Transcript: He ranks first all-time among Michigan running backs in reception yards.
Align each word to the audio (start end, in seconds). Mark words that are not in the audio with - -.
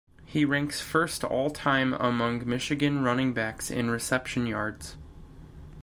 He 0.25 0.45
ranks 0.45 0.81
first 0.81 1.23
all-time 1.23 1.93
among 1.93 2.49
Michigan 2.49 3.03
running 3.03 3.33
backs 3.33 3.69
in 3.69 3.91
reception 3.91 4.47
yards. 4.47 4.97